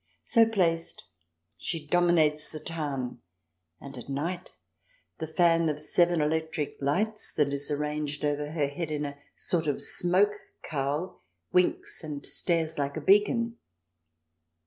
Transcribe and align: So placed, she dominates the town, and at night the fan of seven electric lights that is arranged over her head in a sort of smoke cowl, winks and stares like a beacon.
So 0.23 0.47
placed, 0.47 1.03
she 1.59 1.85
dominates 1.85 2.49
the 2.49 2.59
town, 2.59 3.21
and 3.79 3.95
at 3.99 4.09
night 4.09 4.51
the 5.19 5.27
fan 5.27 5.69
of 5.69 5.79
seven 5.79 6.21
electric 6.23 6.77
lights 6.81 7.31
that 7.33 7.53
is 7.53 7.69
arranged 7.69 8.25
over 8.25 8.49
her 8.49 8.65
head 8.67 8.89
in 8.89 9.05
a 9.05 9.19
sort 9.35 9.67
of 9.67 9.79
smoke 9.79 10.33
cowl, 10.63 11.21
winks 11.53 12.03
and 12.03 12.25
stares 12.25 12.79
like 12.79 12.97
a 12.97 13.01
beacon. 13.01 13.57